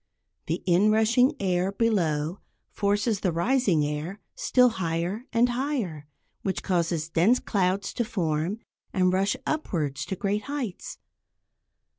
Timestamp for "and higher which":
5.31-6.63